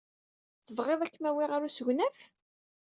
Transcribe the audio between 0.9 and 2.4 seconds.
ad kem-awiɣ ɣer usegnaf?